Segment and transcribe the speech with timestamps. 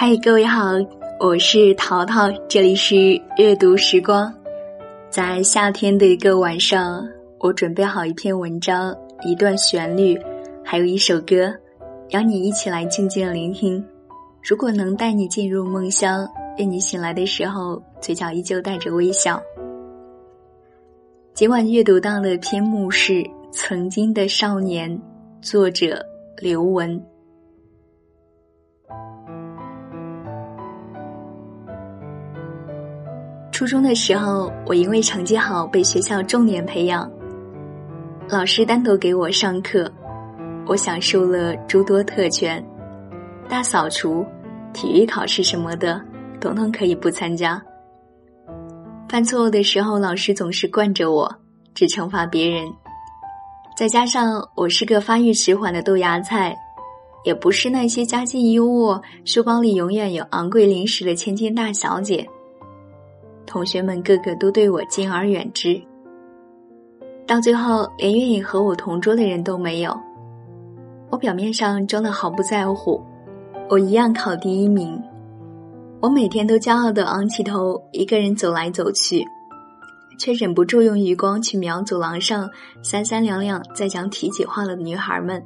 [0.00, 0.74] 嗨，各位好，
[1.18, 4.32] 我是淘淘，这里是阅读时光。
[5.10, 7.04] 在夏天的一个晚上，
[7.40, 10.16] 我准备好一篇文章、一段旋律，
[10.64, 11.52] 还有一首歌，
[12.10, 13.84] 邀你一起来静静聆听。
[14.40, 16.24] 如果能带你进入梦乡，
[16.58, 19.42] 愿你醒来的时候嘴角依旧带着微笑。
[21.34, 23.14] 今晚阅读到的篇目是
[23.50, 24.88] 《曾经的少年》，
[25.42, 26.00] 作者
[26.40, 27.04] 刘文。
[33.58, 37.10] 初中的时候，我因为成绩好被学校重点培养，
[38.28, 39.92] 老师单独给我上课，
[40.64, 42.64] 我享受了诸多特权，
[43.48, 44.24] 大扫除、
[44.72, 46.00] 体育考试什么的，
[46.40, 47.60] 统统可以不参加。
[49.08, 51.28] 犯错误的时候，老师总是惯着我，
[51.74, 52.64] 只惩罚别人。
[53.76, 56.56] 再加上我是个发育迟缓的豆芽菜，
[57.24, 62.24] 也不是那些家境优渥、书包里永远有昂贵零食的千金大小姐。
[63.48, 65.80] 同学们个个都对我敬而远之，
[67.26, 69.98] 到最后连愿意和我同桌的人都没有。
[71.08, 73.02] 我表面上装的毫不在乎，
[73.70, 75.02] 我一样考第一名。
[76.00, 79.24] 我每天都骄傲的昂起头，一个人走来走去，
[80.18, 82.50] 却忍不住用余光去瞄走廊上
[82.82, 85.42] 三三两两在讲体己话的女孩们。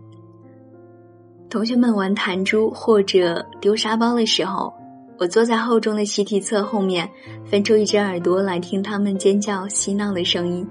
[1.49, 4.75] 同学们玩弹珠或者丢沙包的时候。
[5.23, 7.09] 我坐在厚重的习题册后面，
[7.45, 10.69] 分出一只耳朵来听他们尖叫嬉闹的声音。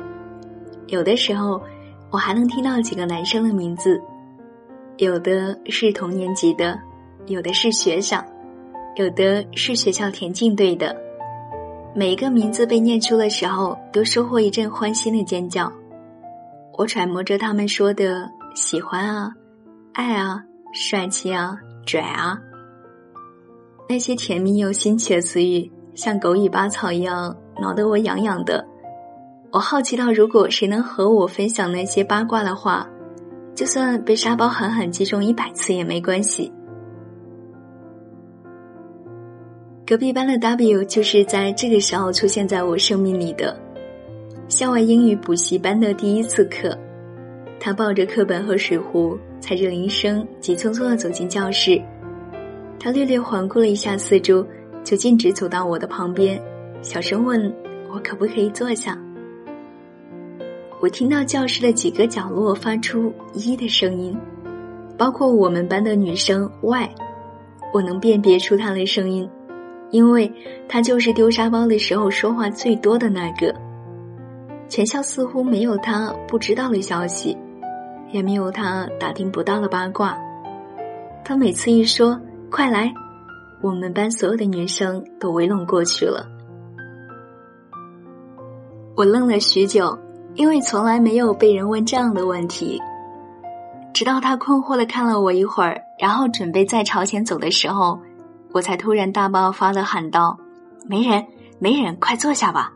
[0.88, 1.61] 有的时候，
[2.09, 3.97] 我还能听到几个男生的名字，
[4.97, 6.77] 有的是同年级的，
[7.27, 8.25] 有的是学长，
[8.97, 10.93] 有的是学校田径队的。
[11.95, 15.71] 每一个名字被念出的时候，都收获一阵欢欣的尖叫。
[16.77, 19.31] 我揣摩着他们说的喜欢啊、
[19.93, 20.43] 爱啊、
[20.73, 22.38] 帅气啊、拽啊。
[23.92, 28.65] 那些甜蜜又新奇的词语，像狗尾巴草一样挠得我痒痒的。
[29.52, 32.88] 我好奇到，如果谁能和我分享那些八卦的话，
[33.54, 36.49] 就算被沙包狠狠击中一百次也没关系。
[39.86, 43.60] 隔壁班的 W 就是在这个时候出现在我生命里的。
[44.48, 46.73] 校外英语补习班的第一次课，
[47.60, 51.77] 他抱着课本和水壶，踩着铃声，急匆匆的走进教室。
[52.83, 54.43] 他略略环顾了一下四周，
[54.83, 56.42] 就径直走到我的旁边，
[56.81, 57.53] 小声问
[57.93, 58.97] 我可不可以坐下。
[60.80, 64.17] 我听到教室的几个角落发出“一”的声音，
[64.97, 66.89] 包括我们班的女生 Y，
[67.71, 69.30] 我能辨别出她的声音，
[69.91, 70.33] 因为
[70.67, 73.53] 她就是丢沙包的时候说话最多的那个。
[74.70, 77.37] 全校似乎没有她不知道的消息，
[78.11, 80.17] 也没有她打听不到的八卦。
[81.23, 82.20] 她每次一说。
[82.52, 82.94] 快来！
[83.62, 86.28] 我们班所有的女生都围拢过去了。
[88.94, 89.98] 我愣了许久，
[90.36, 92.82] 因为从来没有被人问这样的问题。
[93.94, 98.02] 直到他困惑的看了我一会儿，然后准备再朝前走的时候，
[98.52, 100.38] 我才突然大爆发的喊道
[100.86, 101.26] ：“没人，
[101.58, 102.73] 没人，快坐下吧！”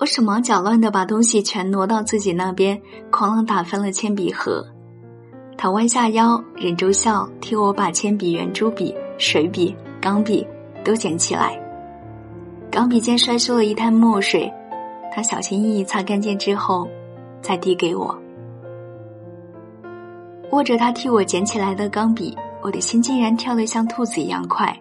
[0.00, 4.66] 我手忙脚乱的把东西全挪到自己那边，狂浪打翻了铅笔盒。
[5.56, 10.44] 他弯下腰，忍住笑，替我把铅笔、圆珠笔、水笔、钢笔
[10.82, 11.56] 都捡起来。
[12.70, 14.52] 钢笔尖摔出了一滩墨水，
[15.14, 16.88] 他小心翼翼擦干净之后，
[17.40, 18.18] 再递给我。
[20.50, 24.76] 握着他替我捡起来的钢笔，我的心竟然跳得像兔子一样快。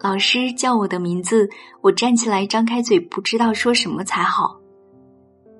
[0.00, 1.48] 老师叫我的名字，
[1.82, 4.58] 我站起来，张开嘴，不知道说什么才好。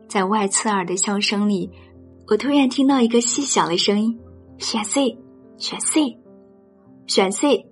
[0.09, 1.71] 在外刺耳的笑声里。
[2.29, 4.19] 我突然听到一个细小的声音
[4.59, 5.17] ：“选 C，
[5.59, 6.19] 选 C，
[7.07, 7.67] 选 C。”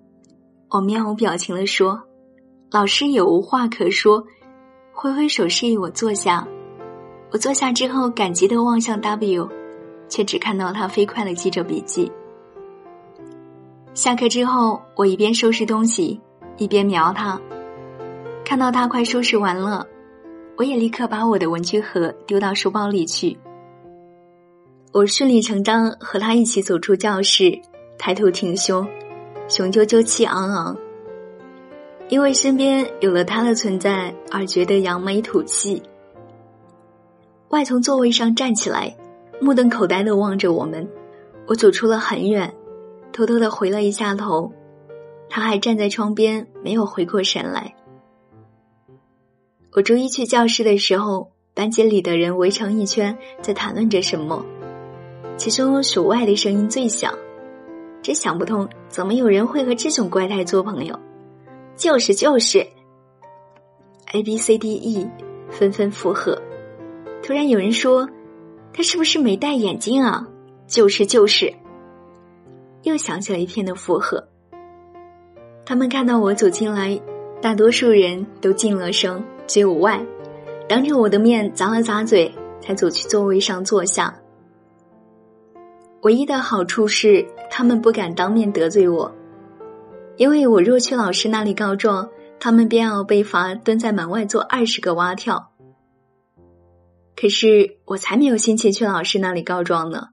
[0.71, 2.05] 我面无表情的说
[2.71, 4.25] ：“老师也无话可说，
[4.93, 6.47] 挥挥手示意我坐下。”
[7.33, 9.49] 我坐下之后，感激的望向 W，
[10.09, 12.13] 却只看到他飞快的记着笔记。
[13.93, 16.21] 下课之后，我一边收拾东西，
[16.59, 17.41] 一边瞄他，
[18.45, 19.85] 看到他快收拾完了，
[20.57, 23.37] 我也立刻把我的文具盒丢到书包里去。
[24.95, 27.61] 我顺理成章和他一起走出教室，
[27.99, 28.87] 抬头挺胸，
[29.49, 30.79] 雄赳赳气昂昂。
[32.09, 35.83] 因为身边有了他的存在而觉得扬眉吐气。
[37.49, 38.97] 外从座位上站起来，
[39.41, 40.89] 目瞪口呆的望着我们。
[41.49, 42.55] 我走出了很远，
[43.13, 44.53] 偷偷的回了一下头，
[45.29, 47.75] 他还站在窗边，没有回过神来。
[49.73, 54.47] 我周一去教室的时候，班级里的人围成一圈，在谈论着什么。
[55.37, 57.13] 其中，属外的声音最响。
[58.03, 60.99] 真想不通，怎么有人会和这种怪胎做朋友？
[61.77, 62.67] 就是就是
[64.13, 65.09] ，A B C D E
[65.51, 66.41] 纷纷附和。
[67.23, 68.09] 突然有人说
[68.73, 70.29] ：“他是不是没戴眼镜啊？”
[70.69, 71.53] 就是就是，
[72.83, 74.23] 又响起了一片的附和。
[75.67, 77.01] 他们看到我走进来，
[77.41, 80.05] 大多数人都静了声，只有外，
[80.69, 84.15] 当着我的面咂了咂嘴，才走去座位上坐下。
[86.05, 89.11] 唯一的好处是，他们不敢当面得罪我，
[90.19, 95.51] 因为我若去老师那里告状，他们便要被罚蹲在门外做二十个蛙跳。
[97.17, 100.09] 可是我才没有心情去老师那里告状呢。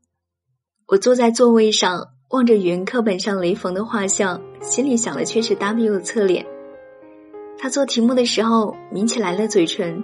[0.88, 6.46] 我坐在座位上，望着语文课本上雷锋的画像，心里想的却是 W 的侧脸。
[7.58, 10.02] 他做题目的时候抿起来了嘴唇。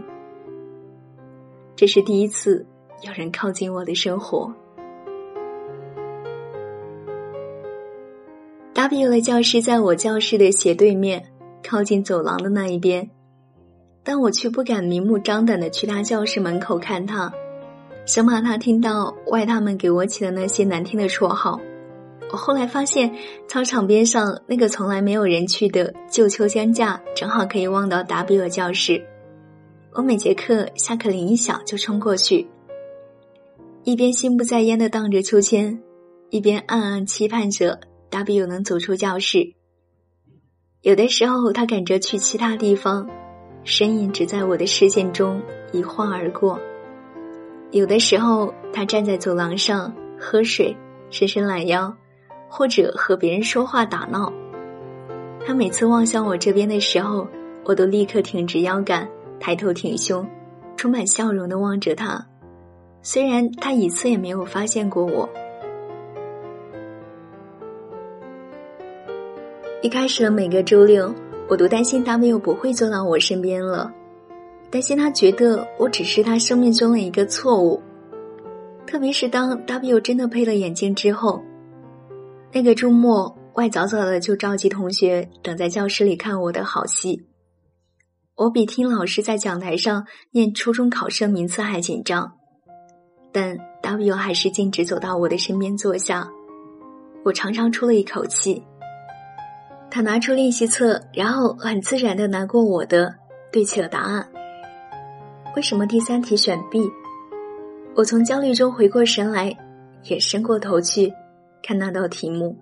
[1.77, 2.67] 这是第一次
[3.03, 4.53] 有人靠近我的生活。
[8.89, 11.25] W 的教室在我教室的斜对面，
[11.61, 13.09] 靠近走廊的那一边，
[14.01, 17.33] 但我却不敢明目张胆的去他教室门口看他，
[18.05, 21.59] 生怕他听到外他们给我起的那些难听的绰号。
[22.31, 23.13] 我后来发现，
[23.49, 29.05] 操场边上那个从来没有人去的旧秋千架，正好可以望到 W 的教室。
[29.91, 32.47] 我每节课下课铃一响就冲过去，
[33.83, 35.77] 一边心不在焉的荡着秋千，
[36.29, 37.81] 一边暗暗期盼着。
[38.09, 39.53] W 能走出教室，
[40.81, 43.09] 有的时候他赶着去其他地方，
[43.63, 45.41] 身影只在我的视线中
[45.73, 46.57] 一晃而过；
[47.71, 50.75] 有的时候他站在走廊上喝水、
[51.09, 51.93] 伸伸懒腰，
[52.49, 54.31] 或者和别人说话打闹。
[55.45, 57.27] 他每次望向我这边的时候，
[57.65, 59.09] 我都立刻挺直腰杆，
[59.39, 60.25] 抬头挺胸，
[60.77, 62.25] 充满笑容的望着他。
[63.01, 65.29] 虽然他一次也没有发现过我。
[69.83, 71.13] 一开始的每个周六，
[71.47, 73.93] 我都担心 W 不会坐到我身边了，
[74.71, 77.79] 担心他觉得我只是他生命中的一个错误。
[78.87, 81.43] 特别是当 W 真的配了眼镜之后，
[82.51, 87.27] 那个周末，外早早的就召集同学等在教室里看我的好戏。
[88.35, 92.33] 我比听老师在讲台上念初中考生名次还紧张，
[93.31, 96.27] 但 W 还是径直走到我的身边坐下，
[97.23, 98.63] 我长长出了一口气。
[99.89, 103.15] 他拿出练习册，然后很自然的拿过我的，
[103.51, 104.27] 对齐了答案。
[105.55, 106.89] 为什么第三题选 B？
[107.95, 109.57] 我从焦虑中回过神来，
[110.03, 111.11] 也伸过头去
[111.63, 112.57] 看那道题目。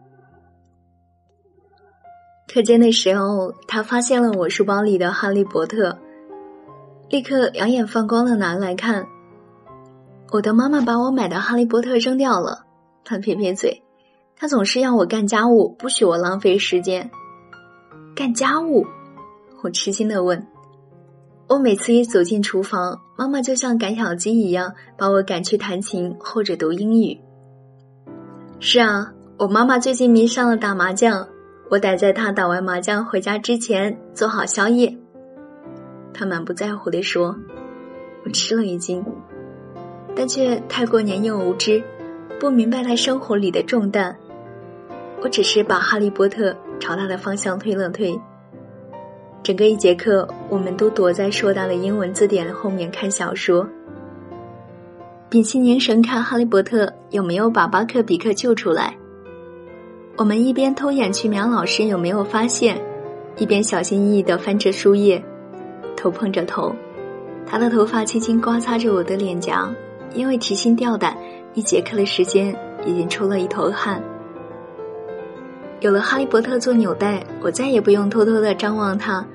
[2.47, 5.89] 课间的时候，他发现了我书包里的《哈利波特》，
[7.09, 9.07] 立刻两眼放光的拿来看。
[10.31, 12.65] 我的妈妈把我买的《哈利波特》扔掉了，
[13.03, 13.83] 他撇撇嘴。
[14.37, 17.09] 他总是要我干家务，不许我浪费时间。
[18.15, 18.85] 干家务，
[19.63, 20.45] 我吃惊的问。
[21.47, 27.19] 我每次一走进厨房，妈妈就像赶小鸡一样，把我赶去弹琴或者读英语。
[28.59, 31.27] 是啊，我妈妈最近迷上了打麻将，
[31.69, 34.97] 我得在她打完麻将回家之前做好宵夜。
[36.13, 37.35] 他满不在乎的说。
[38.25, 39.05] 我吃了一惊，
[40.15, 41.83] 但却太过年幼无知，
[42.39, 44.17] 不明白他生活里的重担。
[45.21, 48.19] 我只是把《哈利波特》朝他的方向推了推。
[49.41, 53.67] 整个一节课，我们都躲在硕大的英文字典后面看小说，
[55.29, 58.95] 屏气凝神看《哈利波特》有没有把巴克比克救出来。
[60.17, 62.81] 我们一边偷眼去瞄老师有没有发现，
[63.37, 65.23] 一边小心翼翼的翻着书页，
[65.95, 66.73] 头碰着头，
[67.45, 69.69] 他的头发轻轻刮擦着我的脸颊，
[70.13, 71.15] 因为提心吊胆，
[71.53, 74.01] 一节课的时间已经出了一头汗。
[75.81, 79.25] 有了哈利波特做纽带，我再也不用偷偷的张望他，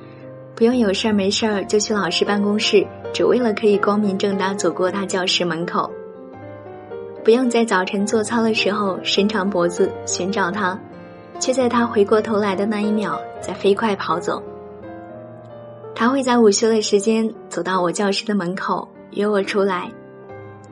[0.55, 5.91] 不用有事儿没事儿就去老师办公室，只为了可以光明正大走过他教室门口。
[7.23, 10.77] 不用在早晨做操的时候伸长脖子寻找他，
[11.39, 14.43] 却在他回过头来的那一秒再飞快跑走。
[15.95, 19.93] 他会在午休的时间走到我教室的门口约我出来，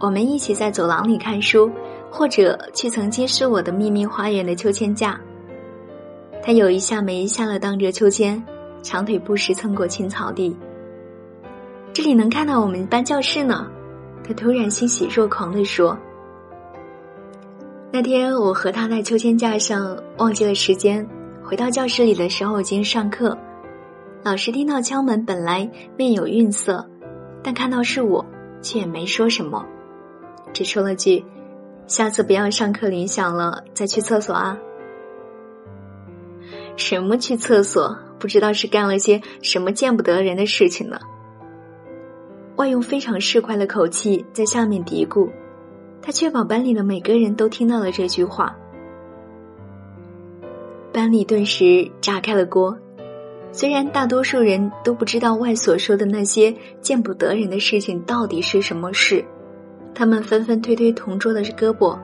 [0.00, 1.70] 我们一起在走廊里看书，
[2.10, 5.20] 或者去曾经是我的秘密花园的秋千架。
[6.48, 8.42] 他有一下没一下的荡着秋千，
[8.82, 10.56] 长腿不时蹭过青草地。
[11.92, 13.70] 这里能看到我们班教室呢，
[14.24, 15.98] 他突然欣喜若狂地说。
[17.92, 21.06] 那天我和他在秋千架上忘记了时间，
[21.44, 23.36] 回到教室里的时候已经上课。
[24.22, 26.88] 老师听到敲门，本来面有愠色，
[27.42, 28.24] 但看到是我，
[28.62, 29.66] 却也没说什么，
[30.54, 31.22] 只说了句
[31.86, 34.58] ：“下次不要上课铃响了再去厕所啊。”
[36.78, 37.98] 什么去厕所？
[38.20, 40.98] 不知道是干了些什么见不得人的事情呢。
[42.54, 45.28] 外用非常市侩的口气在下面嘀咕，
[46.00, 48.56] 他确保班里的每个人都听到了这句话。
[50.92, 52.78] 班里顿时炸开了锅。
[53.50, 59.24] 虽然大多数人都不知道外所说的那些见不得人的事情到底是什么事，
[59.94, 61.98] 他们纷纷推推同桌的胳膊，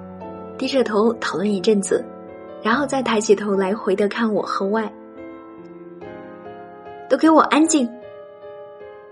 [0.58, 2.04] 低着头讨论一阵子，
[2.64, 4.90] 然后再抬起头来回的看我和外。
[7.10, 7.86] 都给我安静！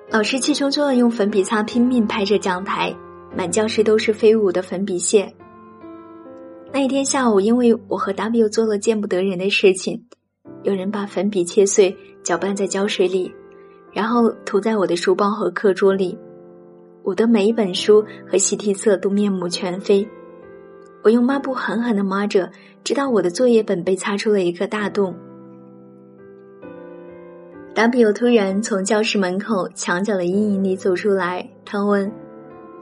[0.09, 2.97] 老师气冲冲的用粉笔擦拼命拍着讲台，
[3.37, 5.30] 满教室都是飞舞的粉笔屑。
[6.73, 10.06] 那一天下午，因为我和 W 做了见不得人的事情，
[10.62, 13.30] 有人把粉笔切碎，搅拌在胶水里，
[13.92, 16.18] 然后涂在我的书包和课桌里。
[17.02, 20.09] 我的每一本书和习题册都面目全非。
[21.02, 22.50] 我用抹布狠狠的抹着，
[22.85, 25.14] 直到我的作业本被擦出了一个大洞。
[27.75, 32.12] W 突然从教室门口墙角的阴影里走出来，他问：“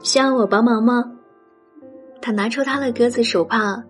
[0.03, 1.13] 需要我帮忙吗？”
[2.21, 3.83] 他拿出他的鸽子手帕，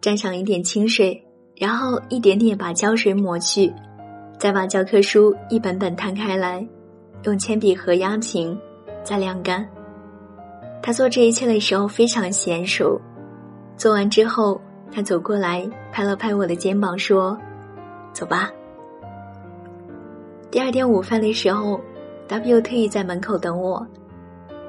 [0.00, 3.72] 沾上一点清水，然后一点点把胶水抹去，
[4.38, 6.64] 再把教科书一本本摊开来，
[7.24, 8.56] 用铅笔盒压平，
[9.02, 9.66] 再晾干。
[10.82, 13.00] 他做这一切的时候非常娴熟。
[13.82, 14.60] 做完之后，
[14.92, 17.36] 他走过来拍了拍我的肩膀，说
[18.14, 18.48] ：“走吧。”
[20.52, 21.80] 第二天午饭的时候
[22.28, 23.84] ，W 特意在门口等我。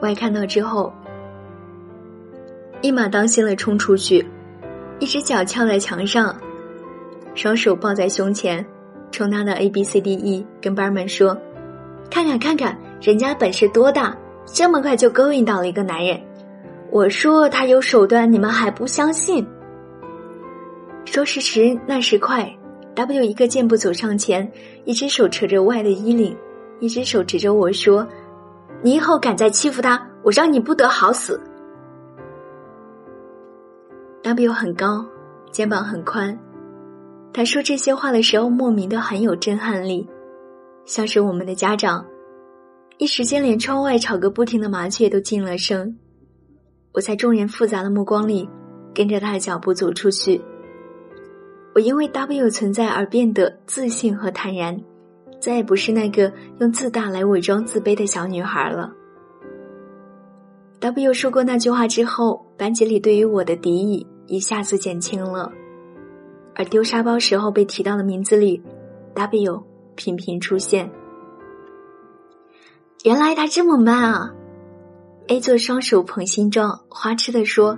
[0.01, 0.91] Y 看到之后。
[2.81, 4.27] 一马当先的冲出去，
[4.97, 6.35] 一只脚翘在墙上，
[7.35, 8.65] 双手抱在胸前，
[9.11, 11.37] 冲他的 A B C D E 跟班们说
[12.09, 16.19] ：“看看看看，人家本事多大，这么快就勾引到了一个男人。
[16.93, 19.43] 我说他有手段，你们还不相信？”
[21.05, 22.47] 说时迟，那时快
[22.93, 24.49] ，W 一个箭步走上前，
[24.85, 26.37] 一只手扯着 Y 的衣领，
[26.79, 28.07] 一只手指着我说
[28.83, 31.41] ：“你以后敢再欺负他，我让你不得好死。”
[34.21, 35.03] W 很高，
[35.49, 36.37] 肩膀很宽。
[37.33, 40.07] 他说这些话的时候，莫名的很有震撼力，
[40.85, 42.05] 像是我们的家长。
[42.99, 45.97] 一时间，连窗外吵个不停的麻雀都静了声。
[46.93, 48.47] 我在众人复杂的目光里，
[48.93, 50.41] 跟着他的脚步走出去。
[51.75, 54.79] 我因为 W 存在而变得自信和坦然，
[55.41, 58.93] 再也不是那个用自大来伪装自卑的小女孩了。
[60.79, 64.07] W 说过那句话之后，班级里对于我的敌意。
[64.25, 65.51] 一下子减轻了，
[66.55, 68.63] 而丢沙包时候被提到的名字里
[69.13, 69.61] ，W
[69.95, 70.89] 频频出现。
[73.03, 74.33] 原来他这么慢啊
[75.27, 77.77] ！A 做双手捧心状，花痴的说：“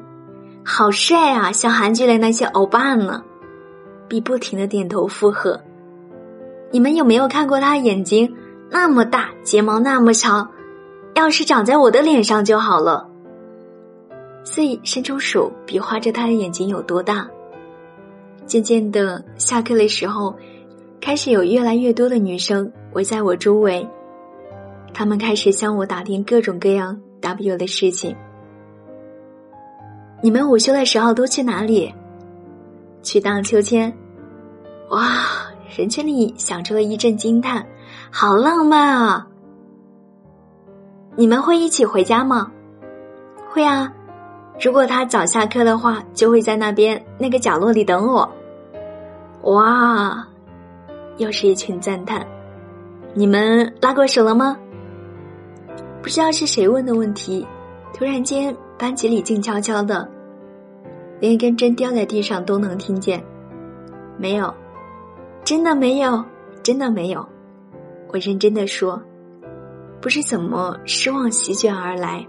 [0.65, 3.23] 好帅啊，像韩剧的那些欧巴呢。
[4.07, 5.59] ”B 不停的点头附和。
[6.71, 8.35] 你们有没有看过他眼睛
[8.69, 10.51] 那么大，睫毛那么长？
[11.13, 13.09] 要是长在我的脸上就好了。
[14.43, 17.27] C 伸出手比划着他的眼睛有多大。
[18.45, 20.35] 渐渐的，下课的时候，
[21.01, 23.87] 开始有越来越多的女生围在我周围，
[24.93, 28.15] 他们开始向我打听各种各样 W 的事情。
[30.21, 31.93] 你们午休的时候都去哪里？
[33.03, 33.95] 去荡秋千。
[34.89, 35.01] 哇！
[35.75, 37.65] 人群里响出了一阵惊叹，
[38.09, 39.27] 好浪漫啊！
[41.17, 42.49] 你们会一起回家吗？
[43.51, 43.91] 会啊。
[44.61, 48.31] 如果他早下课的话，就会在那边那个角落里等我。
[49.41, 50.25] 哇，
[51.17, 52.25] 又是一群赞叹。
[53.13, 54.57] 你们拉过手了吗？
[56.05, 57.43] 不知道是谁问的问题，
[57.91, 60.07] 突然间班级里静悄悄的，
[61.19, 63.25] 连一根针掉在地上都能听见。
[64.15, 64.53] 没有，
[65.43, 66.23] 真的没有，
[66.61, 67.27] 真的没有。
[68.09, 69.01] 我认真的说，
[69.99, 72.23] 不知怎么失望席卷而来。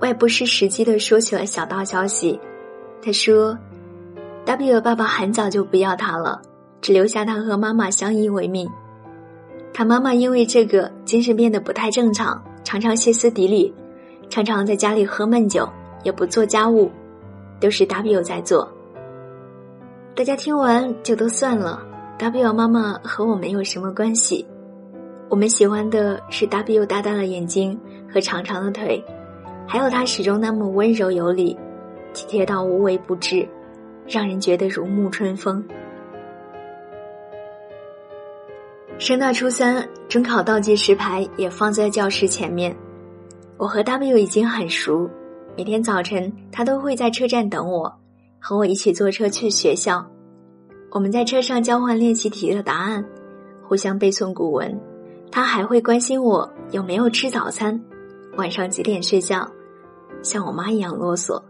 [0.00, 2.40] 外不失时机的说起了小道消息，
[3.02, 3.54] 他说
[4.46, 6.40] ：“W 的爸爸很早就不要他了，
[6.80, 8.66] 只留下他和妈妈相依为命。
[9.72, 13.72] 他妈妈因为这个精神变得不太正常，常常歇斯底里，
[14.28, 15.68] 常常在家里喝闷酒，
[16.02, 16.90] 也不做家务，
[17.60, 18.68] 都是 W 在做。
[20.14, 21.80] 大家听完就都算了
[22.18, 24.44] ，W 妈妈和我没有什么关系，
[25.28, 27.78] 我们喜欢的是 W 大大的眼睛
[28.12, 29.02] 和长长的腿。”
[29.70, 31.54] 还有他始终那么温柔有礼，
[32.14, 33.46] 体贴到无微不至，
[34.06, 35.62] 让人觉得如沐春风。
[38.98, 42.76] 升到初三，中考倒计时牌也放在教室前面。
[43.56, 45.08] 我和 W 已经很熟，
[45.56, 47.94] 每天早晨他都会在车站等我，
[48.40, 50.04] 和我一起坐车去学校。
[50.90, 53.04] 我们在车上交换练习题的答案，
[53.62, 54.76] 互相背诵古文。
[55.30, 57.80] 他还会关心我有没有吃早餐，
[58.36, 59.48] 晚上几点睡觉，
[60.22, 61.40] 像我妈一样啰嗦。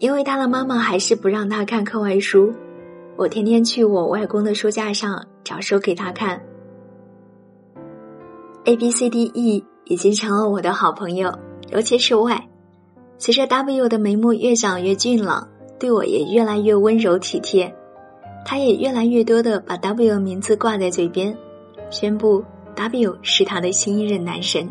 [0.00, 2.52] 因为他的妈妈还是不让他看课外书，
[3.16, 6.42] 我天天去我外公的书架上找书给他看。
[8.64, 11.32] A B C D E 已经成了我的好朋友，
[11.70, 12.48] 尤其是 Y。
[13.16, 15.48] 随着 W 的眉目越长越俊朗，
[15.80, 17.74] 对我也越来越温柔体贴，
[18.44, 21.34] 他也越来越多的把 W 名字挂在嘴边，
[21.88, 24.68] 宣布 W 是他的新一任男神。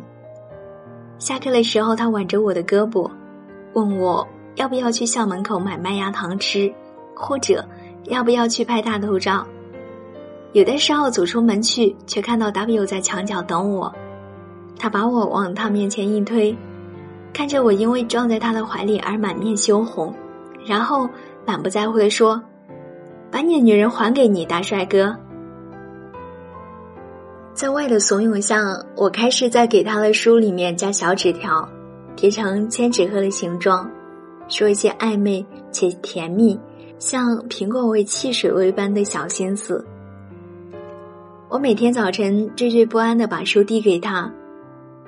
[1.17, 3.10] 下课的时候，他挽着我的胳膊，
[3.74, 6.72] 问我要不要去校门口买麦芽糖吃，
[7.15, 7.65] 或者
[8.03, 9.48] 要不要去拍大头照。
[10.58, 13.94] 有的时候走出门去，却看到 W 在墙角等我，
[14.80, 16.58] 他把我往他面前一推。
[17.32, 20.12] 看着我因为撞在他的怀里而满面羞红，
[20.66, 21.08] 然后
[21.46, 22.42] 满不在乎的说
[23.30, 25.16] ：“把你的女人还给你，大帅哥。”
[27.54, 31.70] 在外的怂恿下，我开始在给他的书里面加小纸条，
[32.16, 33.88] 叠成千纸鹤的形状，
[34.48, 36.60] 说一些暧昧且甜蜜，
[36.98, 39.86] 像苹果味、汽水味般的小心思。
[41.50, 44.32] 我每天早晨惴惴不安的把书递给他，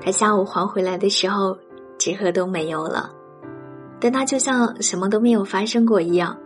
[0.01, 1.57] 他下午还回来的时候。
[1.97, 3.11] 纸盒都没有了，
[3.99, 6.37] 但他就像什么都没有发生过一样，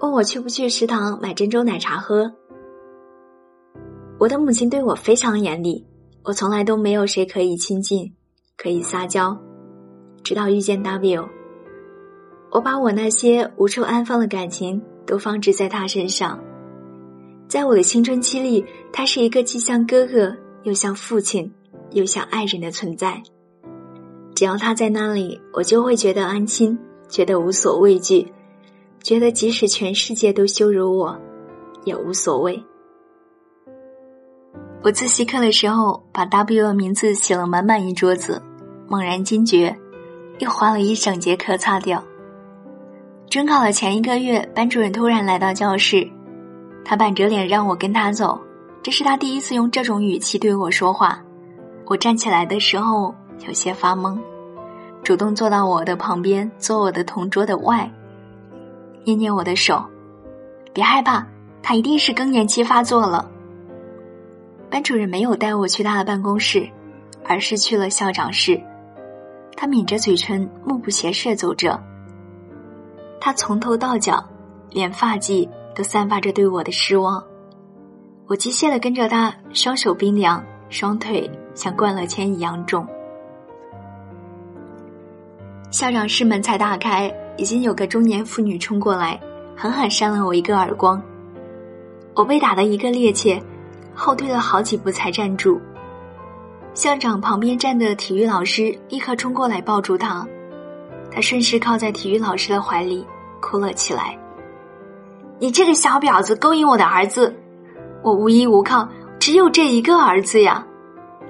[0.00, 2.32] 问我去不去食堂买珍珠奶茶喝。
[4.18, 5.86] 我的母亲对我非常严厉，
[6.24, 8.12] 我从来都没有谁可以亲近，
[8.56, 9.38] 可以撒娇，
[10.24, 11.28] 直到遇见 W，
[12.50, 16.40] 我把我那些无处安放的感情都放置在他身上，
[17.54, 21.52] 在我的青春期里，他是一个既像哥哥又像父亲
[21.92, 23.22] 又像爱人的存在。
[24.34, 26.76] 只要他在那里，我就会觉得安心，
[27.08, 28.32] 觉得无所畏惧，
[29.04, 31.16] 觉得即使全世界都羞辱我，
[31.84, 32.60] 也无所谓。
[34.82, 38.42] 我自习课的时候，把 W 的名字写了满满一桌子，
[38.88, 39.78] 猛然惊觉，
[40.40, 42.02] 又花了一整节课擦掉。
[43.30, 46.10] 中考的前一个月，班主任突然来到教室，
[46.84, 48.40] 他板着脸让我跟他走，
[48.82, 51.20] 这是他第一次用这种语气对我说话。
[51.86, 53.14] 我站起来的时候。
[53.48, 54.16] 有些发懵，
[55.02, 57.90] 主动坐到我的旁边，做我的同桌的外，
[59.02, 59.84] 捏捏我的手，
[60.72, 61.26] 别害怕，
[61.60, 63.28] 他一定是更年期发作了。
[64.70, 66.66] 班主任没有带我去他的办公室，
[67.24, 68.58] 而是去了校长室。
[69.56, 71.78] 他抿着嘴唇，目不斜视走着。
[73.20, 74.24] 他从头到脚，
[74.70, 77.22] 连发髻都散发着对我的失望。
[78.26, 82.86] 我机械的跟着他，双手冰凉，双腿像灌了铅一样重。
[85.70, 89.20] 校长室门才打开，已经有个中年妇女冲过来，
[89.56, 91.02] 狠狠扇了我一个耳光。
[92.14, 93.42] 我被打得一个趔趄，
[93.92, 95.60] 后退了好几步才站住。
[96.74, 100.26] 校长旁边站的体育老师立刻冲过来抱住他，
[101.10, 103.04] 他顺势靠在体育老师的怀里
[103.40, 104.16] 哭了起来
[105.44, 107.36] ：“你这个小婊子勾引我的儿子，
[108.02, 108.88] 我无依无靠，
[109.20, 110.66] 只有这一个儿子呀，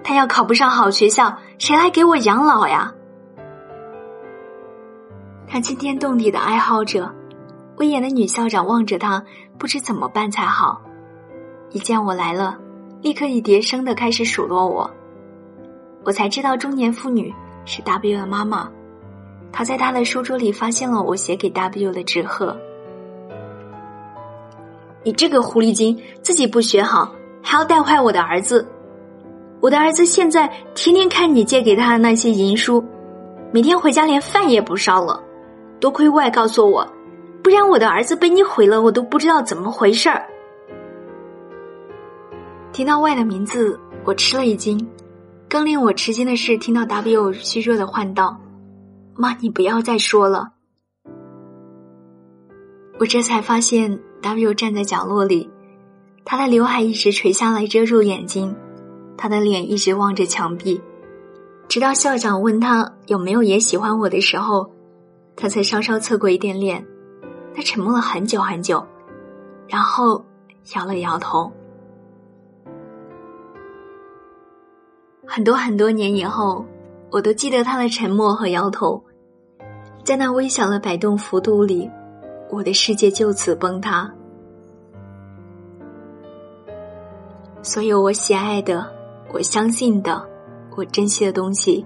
[0.04, 2.94] 他要考不上好学校，谁来给我养老呀？”
[5.50, 7.12] 他惊天动地的哀嚎着，
[7.78, 9.20] 威严的女校长望着他，
[9.58, 10.80] 不知怎么办才好。
[11.72, 12.56] 一见我来了，
[13.02, 14.88] 立刻以叠声的开始数落我。
[16.04, 18.70] 我才知道中年妇女是 W 的妈妈，
[19.50, 22.56] 她在她的书桌里发现了我写给 W 的纸鹤。
[25.04, 28.66] 你这个狐狸精，自己不学好，还要带坏我的儿子。
[29.60, 32.82] 我的儿子现在天天看你借给他的那些银书，
[33.52, 35.22] 每天回家连饭也不烧了。
[35.78, 36.86] 多亏外告诉我，
[37.42, 40.24] 不然我的儿子被你毁了，我都不知道怎么回事儿。
[42.72, 44.88] 听到外的名字，我吃了一惊。
[45.48, 48.38] 更令我吃惊的是，听到 W 虚弱的唤道
[49.14, 50.52] ：“妈，你不要再说了。”
[52.98, 55.50] 我这才发现，W 站在角落里，
[56.24, 58.56] 他的刘海一直垂下来遮住眼睛，
[59.18, 60.80] 他的脸一直望着墙壁，
[61.68, 64.70] 直到校长问他有没有也喜欢我的时候。
[65.36, 66.86] 他才稍稍侧过一点脸，
[67.54, 68.86] 他沉默了很久很久，
[69.66, 70.24] 然后
[70.74, 71.52] 摇了摇头。
[75.26, 76.64] 很多很多年以后，
[77.10, 79.04] 我都记得他的沉默和摇头，
[80.04, 81.90] 在那微小的摆动幅度里，
[82.50, 84.08] 我的世界就此崩塌，
[87.62, 88.86] 所有我喜爱的、
[89.32, 90.24] 我相信的、
[90.76, 91.84] 我珍惜的东西，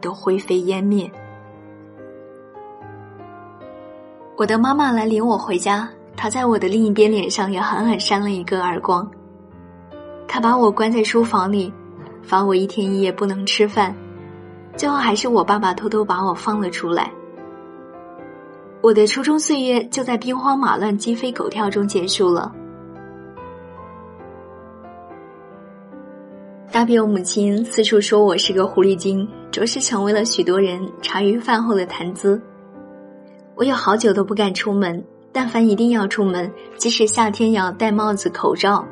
[0.00, 1.10] 都灰飞烟灭。
[4.36, 9.08] 我的妈妈来领我回家，她在我的另一边脸上也狠狠扇了一个耳光。
[10.28, 11.72] 他把我关在书房里，
[12.22, 13.94] 罚我一天一夜不能吃饭，
[14.76, 17.12] 最后还是我爸爸偷偷把我放了出来。
[18.82, 22.52] 我的初中岁月就在兵荒马乱、鸡飞狗跳中结束了。
[26.70, 32.40] 大比我母亲四处说我是个狐狸精，着实成为了许多人茶余饭后的谈资。
[33.54, 38.86] 我有好久都不敢出门，但凡一定要出门，即使夏天也要戴帽子、口罩。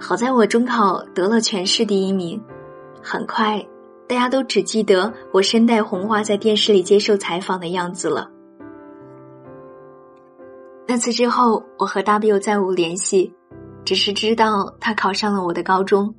[0.00, 2.42] 好在我中考得了全市第一名，
[3.02, 3.64] 很快，
[4.08, 8.30] 大家都只记得我身带红花在电视里接受采访的样子了。
[10.88, 13.34] 那次之后，我和 W 再无联系，
[13.84, 16.14] 只是知道他考上了我的高中。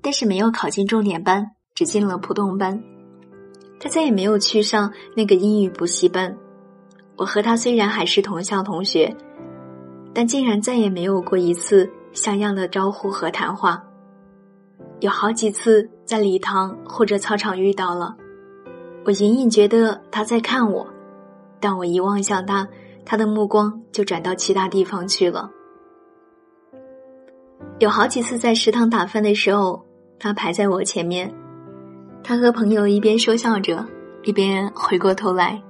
[0.00, 2.80] 但是没有考进重点班，只进了普通班。
[3.80, 6.34] 他再也没有去上那个英语补习班。
[7.16, 9.14] 我和他虽然还是同校同学，
[10.14, 13.82] 但竟然再也没有过一次像样的招呼和谈话。
[15.00, 18.16] 有好几次在礼堂或者操场遇到了，
[19.04, 20.86] 我隐隐觉得他在看我，
[21.58, 22.68] 但我一望向他，
[23.06, 25.50] 他的目光就转到其他地方去了。
[27.78, 29.86] 有好几次在食堂打饭的时候。
[30.18, 31.30] 他排在我前面，
[32.24, 33.86] 他和朋友一边说笑着，
[34.22, 35.62] 一边回过头来，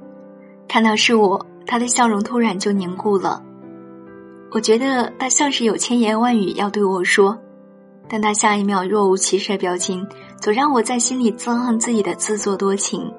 [0.69, 3.43] 看到是我，他的笑容突然就凝固了。
[4.53, 7.37] 我觉得他像是有千言万语要对我说，
[8.09, 10.07] 但他下一秒若无其事的表情，
[10.41, 13.13] 总让我在心里憎恨自己的自作多情。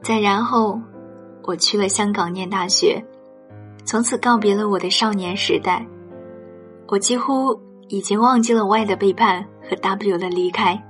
[0.00, 0.80] 再然后，
[1.44, 3.02] 我去了香港念大学，
[3.84, 5.86] 从此告别了我的少年时代，
[6.88, 7.60] 我几乎。
[7.88, 10.82] 已经忘记了 Y 的背叛和 W 的离开，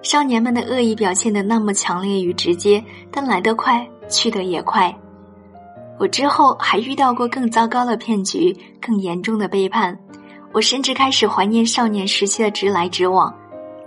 [0.00, 4.96] 少年们的恶意表现的那么强烈与直接，但来得快，去得也快。
[5.98, 9.98] 我之后还遇到过更糟糕的骗局，更严重的背叛。
[10.52, 13.34] 我甚至开始怀念少年时期的直来直往，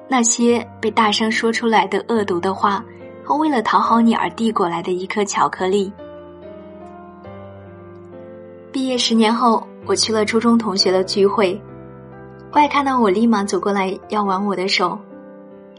[0.09, 2.83] 那些被大声说出来的恶毒的话，
[3.27, 5.91] 和为了讨好你而递过来的一颗巧克力。
[8.71, 11.61] 毕业十年后，我去了初中同学的聚会。
[12.53, 14.97] 外看到我，立马走过来要挽我的手。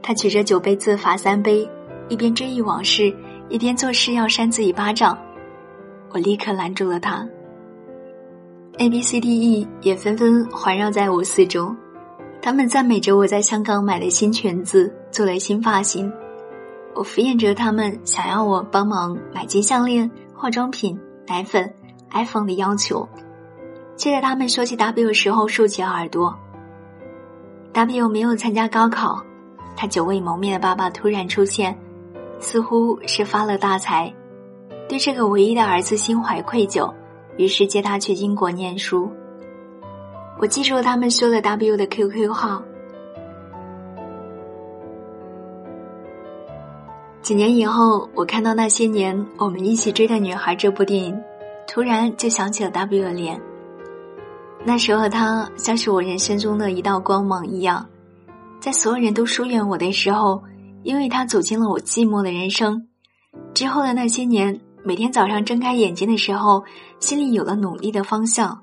[0.03, 1.67] 他举着酒杯自罚三杯，
[2.11, 3.11] 一边追忆往事，
[3.49, 5.17] 一边做事要扇自己巴掌。
[6.11, 7.27] 我立刻拦住了他。
[8.77, 11.75] A、B、C、D、E 也纷纷环绕在我四周，
[12.43, 16.13] 他们赞美着我在香港买的新裙子，做了新发型。
[16.99, 21.73] 我敷衍着他们想要我帮忙买金项链、化妆品、奶粉、
[22.11, 23.09] iPhone 的要求，
[23.97, 26.37] 却在他们说起 W 时候竖起耳朵。
[27.73, 29.23] W 没有参加高考，
[29.77, 31.79] 他久未谋面的爸爸突然出现，
[32.41, 34.13] 似乎是发了大财，
[34.89, 36.93] 对这个唯一的儿子心怀愧疚，
[37.37, 39.09] 于是接他去英国念书。
[40.41, 42.61] 我记住了他们说了 W 的 QQ 号。
[47.29, 51.21] 几年以后，我看到那些年我们一起追的女孩这部电影，
[51.67, 53.39] 突然就想起了 W 的脸。
[54.65, 57.87] 那时候，他像是我人生中的一道光芒一样，
[58.61, 60.43] 在所有人都疏远我的时候，
[60.83, 62.89] 因为他走进了我寂寞的人生。
[63.53, 66.65] 之后的那些年，每天早上睁开眼睛的时候，
[66.99, 68.59] 心里有了努力的方向；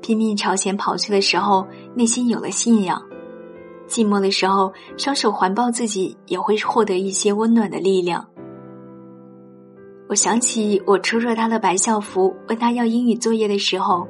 [0.00, 3.02] 拼命朝前跑去的时候，内心有了信仰；
[3.88, 8.24] 寂寞的时候，双手环抱自己，也会获得一些温暖的力量。
[10.08, 14.06] 我想起我抽着他的白校服，问他要英语作业的时候。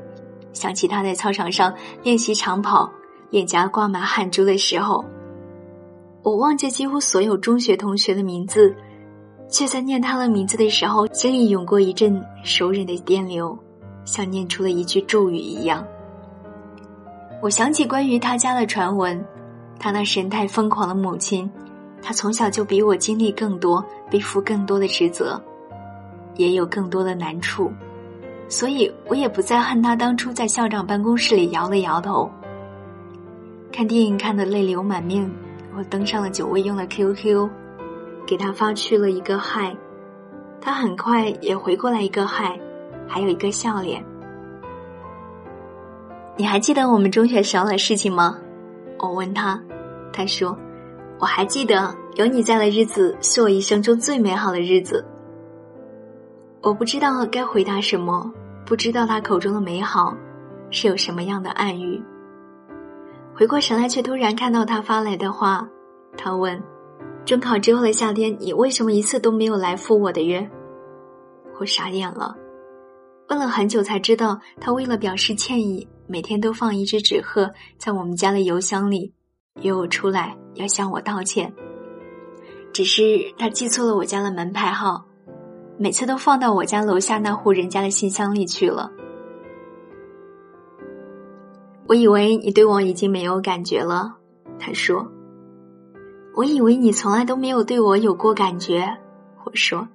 [0.55, 2.91] 想起他在操场上练习长跑，
[3.31, 5.05] 脸颊挂满汗珠的时候，
[6.23, 8.75] 我忘记几乎所有中学同学的名字，
[9.49, 13.57] 却在念他的名字的时候，心里涌过一阵熟人的电流，
[14.05, 15.85] 像念出了一句咒语一样。
[17.41, 19.25] 我想起关于他家的传闻，
[19.79, 21.51] 他那神态疯狂的母亲，
[22.03, 25.41] 他从小就比我经历更多，背负更多的职责，
[26.37, 27.73] 也有更多的难处。
[28.49, 32.31] 所以我也不再恨他当初在校长办公室里摇了摇头。
[33.71, 35.31] 看电影看得泪流满面，
[35.77, 37.49] 我登上了久未用的 QQ，
[38.27, 39.77] 给他发去了一个嗨，
[40.61, 42.59] 他很快也回过来一个嗨，
[43.07, 44.03] 还有一个笑脸。
[46.37, 48.38] 你还记得我们中学时候的事情吗？
[48.99, 49.62] 我问他，
[50.12, 50.57] 他说
[51.21, 55.05] ：“我还记得有你在的日子是我一生中最美好的日子。”
[56.62, 58.33] 我不知道该回答什么，
[58.66, 60.14] 不知道他口中的美好
[60.71, 62.03] 是有什么样的暗喻。
[63.35, 65.68] 回过神来，却突然看到他发来的话。
[66.16, 66.61] 他问
[67.25, 70.51] ：“中考之后的夏天，你为什么一次都没有来赴我的约？”
[71.61, 72.35] 我傻眼了。
[73.29, 79.12] 问了很久才知道，他为了表示歉意，每天都放一只纸鹤在我们家的邮箱里，
[79.62, 81.53] 约我出来要向我道歉。
[82.73, 85.05] 只是他记错了我家的门牌号，
[85.79, 88.92] 每次都放到我家楼下那户人家的信箱里去了。
[91.87, 94.16] 我以为你对我已经没有感觉了，
[94.59, 95.11] 他说。
[96.35, 98.97] 我以为你从来都没有对我有过感觉，
[99.44, 99.88] 我说。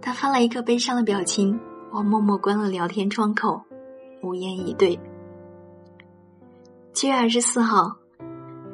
[0.00, 1.58] 他发了一个悲伤的表情。
[1.92, 3.60] 我默默关了聊天窗口，
[4.22, 4.96] 无言以对。
[6.92, 7.96] 七月二十四号，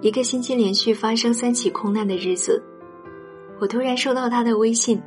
[0.00, 2.62] 一个星期连续发生三起空难的日子，
[3.58, 5.00] 我突然收到他的微信。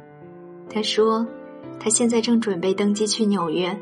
[0.69, 1.25] 他说，
[1.79, 3.75] 他现在正准备登机去纽约。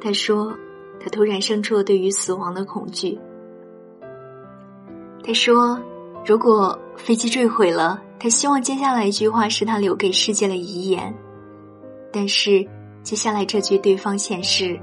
[0.00, 0.54] 他说，
[1.00, 3.18] 他突然生出了对于死亡的恐惧。
[5.22, 5.78] 他说，
[6.26, 11.14] 如果飞机坠毁了，他希望接下来一句话是他留给世界的遗言。
[12.12, 12.66] 但是。
[13.04, 14.80] 接下来这句，对方显示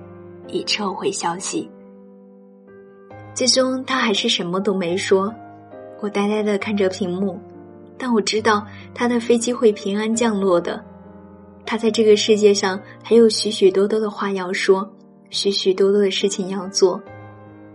[0.48, 1.68] 已撤回消息。
[3.34, 5.34] 最终，他还是什么都没说。
[6.00, 7.40] 我呆呆的看着屏幕，
[7.98, 10.84] 但我知道他的飞机会平安降落的。
[11.66, 14.90] 他在这个世界上还有许许多多的话要说，
[15.30, 17.02] 许许多多的事情要做。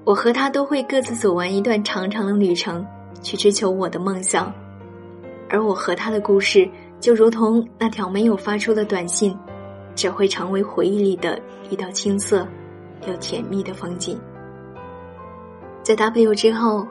[0.05, 2.85] 我和他都会各自走完一段长长的旅程，
[3.23, 4.53] 去追求我的梦想。
[5.49, 6.69] 而我和他的故事，
[7.01, 9.37] 就如同那条没有发出的短信。
[9.97, 11.41] 只会成为回忆里的
[11.71, 12.47] 一道青涩
[13.09, 14.21] 又甜蜜的风景。
[15.87, 16.85] 在 W 之后，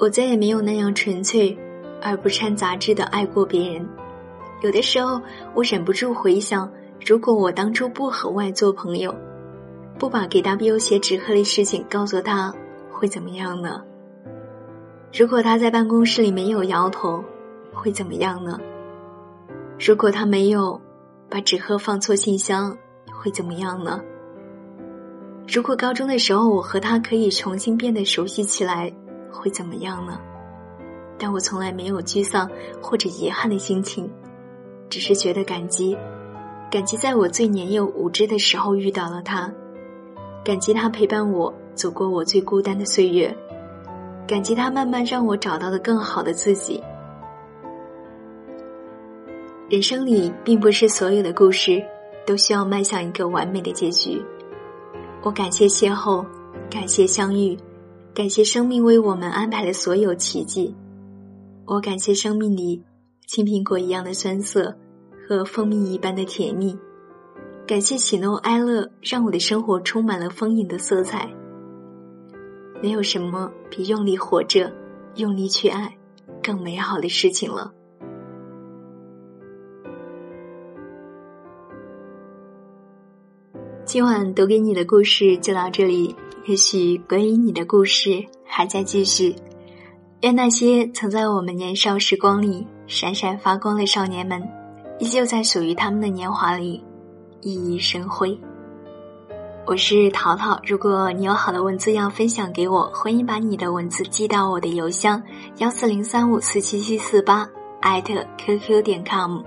[0.00, 1.56] 我再也没有那样纯粹
[2.02, 3.88] 而不掺杂质的爱过别人。
[4.60, 5.22] 有的时候，
[5.54, 6.68] 我忍不住回想，
[7.06, 9.14] 如果我当初不和外做朋友，
[10.00, 12.52] 不把给 W 写纸鹤的事情告诉他，
[12.90, 13.84] 会怎么样呢？
[15.16, 17.22] 如果他在办公室里没有摇头，
[17.72, 18.58] 会怎么样呢？
[19.78, 20.80] 如果他没有……
[21.30, 22.76] 把纸鹤放错信箱
[23.12, 24.00] 会怎么样呢？
[25.50, 28.92] 如果高中的时候我和他可以重新变得熟悉起来，
[29.32, 30.20] 会怎么样呢？
[31.18, 32.48] 但我从来没有沮丧
[32.82, 34.10] 或者遗憾的心情，
[34.90, 35.96] 只是觉得感激，
[36.70, 39.50] 感激在我最年幼无知的时候遇到了他，
[40.44, 43.34] 感激他陪伴我走过我最孤单的岁月，
[44.26, 46.78] 感激他慢慢让我找到了更好的自己。
[49.70, 51.82] 人生里并不是所有的故事
[52.26, 54.22] 都需要迈向一个完美的结局。
[55.20, 56.24] 我感谢邂逅，
[56.70, 57.58] 感谢相遇，
[58.14, 60.74] 感谢生命为我们安排的所有奇迹。
[61.66, 62.82] 我感谢生命里
[63.26, 64.74] 青苹果一样的酸涩
[65.28, 66.78] 和蜂蜜一般的甜蜜，
[67.66, 71.28] 感谢喜怒哀乐让我的生活充满了丰盈的色彩。
[72.80, 74.72] 没有什么比用力活着、
[75.16, 75.98] 用力去爱
[76.42, 77.72] 更美好的事情了。
[83.88, 89.34] 今晚读给你的故事就到这里，也许关于你的故事还在继续。
[90.20, 94.46] 愿那些曾在我们年少时光里闪闪发光的少年们，
[94.98, 96.84] 依旧在属于他们的年华里
[97.40, 98.38] 熠熠生辉。
[99.64, 105.22] 我是淘淘，如果你有好的文字要分享给我，欢迎把你的文字寄到我的邮箱
[105.60, 107.48] 幺四零三五四七七四八
[107.80, 109.40] 艾特 qq 点 com，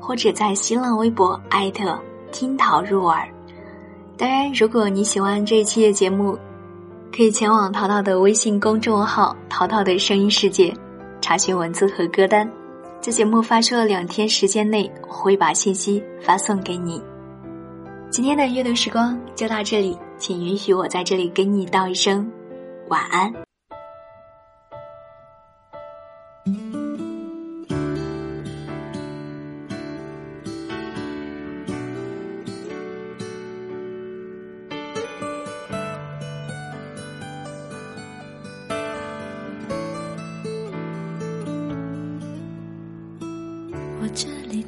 [0.00, 1.96] 或者在新浪微博艾特
[2.32, 3.24] 听桃入耳。
[4.18, 6.36] 当然，如果你喜欢这一期的节目，
[7.14, 10.74] 可以前往淘淘的微信公众号“淘淘的声音世界”，
[11.22, 12.50] 查询文字和歌单。
[13.00, 17.00] 在节目发出的两天时间内，我会把信息发送给你。
[18.10, 22.28] 今天的阅读时光就到这里，请允许我在这里跟你道一声
[22.88, 23.47] 晚安。